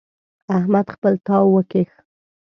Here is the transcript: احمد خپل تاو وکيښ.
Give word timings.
احمد 0.57 0.85
خپل 0.95 1.13
تاو 1.25 1.45
وکيښ. 1.55 1.91